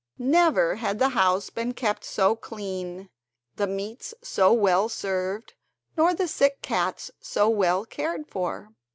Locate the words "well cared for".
7.47-8.69